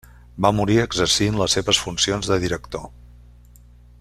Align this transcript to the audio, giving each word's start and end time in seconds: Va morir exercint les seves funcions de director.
Va 0.45 0.49
morir 0.59 0.77
exercint 0.83 1.37
les 1.41 1.57
seves 1.57 1.83
funcions 1.83 2.31
de 2.33 2.39
director. 2.47 2.89